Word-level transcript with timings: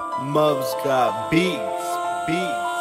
Mubz 0.00 0.72
got 0.84 1.30
beats, 1.30 1.86
beats, 2.26 2.71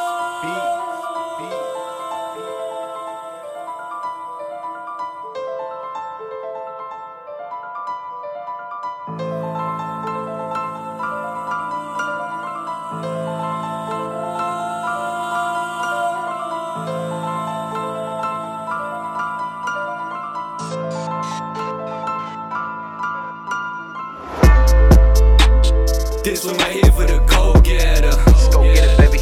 This 26.23 26.45
one 26.45 26.55
right 26.57 26.71
here 26.73 26.91
for 26.91 27.05
the 27.05 27.17
go 27.25 27.59
getter. 27.61 28.11
Let's 28.11 28.47
go 28.49 28.61
get 28.61 28.77
it, 28.77 28.97
baby. 28.97 29.17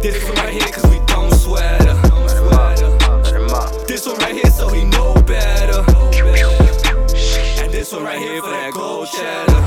This 0.00 0.22
one 0.24 0.36
right 0.36 0.52
here 0.52 0.68
cause 0.72 0.86
we 0.88 1.00
don't 1.06 1.34
sweat 1.34 1.82
her. 1.82 1.94
This 3.86 4.06
one 4.06 4.16
right 4.18 4.32
here 4.34 4.50
so 4.50 4.68
he 4.68 4.84
know 4.84 5.14
better. 5.22 5.80
And 7.60 7.72
this 7.72 7.92
one 7.92 8.04
right 8.04 8.18
here 8.18 8.40
for 8.40 8.50
that 8.50 8.72
gold 8.74 9.08
cheddar. 9.08 9.60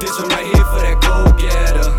This 0.00 0.18
one 0.18 0.28
right 0.30 0.46
here 0.46 0.64
for 0.64 0.80
that 0.80 1.00
go 1.02 1.24
getter. 1.36 1.95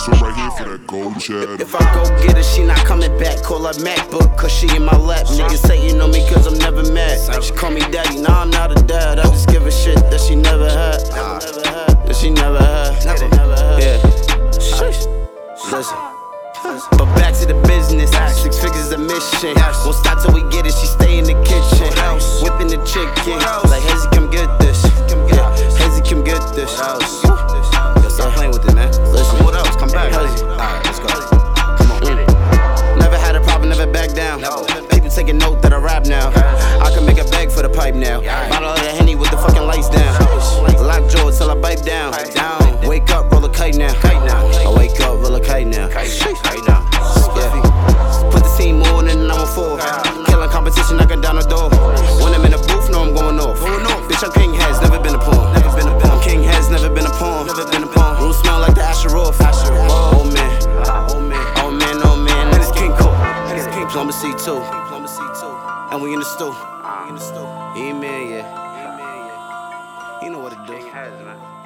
This 0.00 0.20
one 0.20 0.30
right 0.30 0.36
here 0.36 0.50
for 0.50 0.70
that 0.70 0.86
gold 0.86 1.20
cheddar. 1.20 1.60
If 1.60 1.74
I 1.74 1.94
go 1.94 2.04
get 2.22 2.36
her, 2.36 2.42
she 2.42 2.64
not 2.64 2.78
coming 2.84 3.16
back. 3.18 3.42
Call 3.42 3.64
her 3.66 3.72
MacBook, 3.84 4.36
cause 4.36 4.52
she 4.52 4.68
in 4.74 4.84
my 4.84 4.96
lap. 4.96 5.26
Niggas 5.26 5.66
say 5.66 5.86
you 5.86 5.94
know 5.94 6.08
me 6.08 6.26
cause 6.28 6.46
I'm 6.46 6.58
never 6.58 6.82
mad. 6.92 7.42
She 7.42 7.52
call 7.52 7.70
me 7.70 7.80
daddy, 7.92 8.20
nah, 8.20 8.42
I'm 8.42 8.50
not 8.50 8.72
a 8.72 8.82
dad. 8.82 9.18
I 9.18 9.24
just 9.24 9.48
give 9.48 9.66
a 9.66 9.70
shit 9.70 9.96
that 9.96 10.20
she 10.20 10.36
never 10.36 10.68
had. 10.68 11.00
That 12.06 12.16
she 12.16 12.30
never 12.30 12.58
had. 12.58 13.04
Never, 13.04 13.28
never 13.36 13.56
had. 13.56 13.82
Yeah. 13.82 14.58
Shush. 14.58 15.06
Listen. 15.70 15.98
But 16.96 17.08
back 17.16 17.34
to 17.40 17.46
the 17.46 17.60
business. 17.66 18.10
Six 18.40 18.58
figures 18.58 18.92
a 18.92 18.98
mission. 18.98 19.54
Won't 19.84 19.96
stop 19.96 20.22
till 20.22 20.32
we 20.32 20.42
get 20.50 20.66
it. 20.66 20.72
She 20.72 20.86
stay 20.86 21.18
in 21.18 21.24
the 21.24 21.36
kitchen. 21.44 21.88
Whipping 22.44 22.68
the 22.68 22.80
chicken. 22.84 23.40
Like, 23.68 23.84
Diplomacy 63.90 64.30
too. 64.34 64.54
Diplomacy 64.54 65.26
too. 65.40 65.50
And 65.90 66.00
we 66.00 66.12
in 66.12 66.20
the 66.20 66.24
stew. 66.24 66.54
We 67.02 67.08
in 67.08 67.16
the 67.16 67.20
stew. 67.20 67.38
Amen, 67.40 68.30
yeah. 68.30 68.46
Amen, 68.86 69.26
yeah. 69.26 70.22
You 70.22 70.30
know 70.30 70.38
what 70.38 70.52
to 70.52 70.58
do. 70.64 70.78
King 70.78 70.86
Hez, 70.92 71.10
man. 71.24 71.59